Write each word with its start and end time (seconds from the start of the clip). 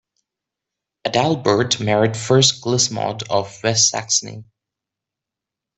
Adalbert 1.05 1.79
married 1.79 2.17
first 2.17 2.63
Glismod 2.63 3.21
of 3.29 3.61
West-Saxony. 3.61 4.45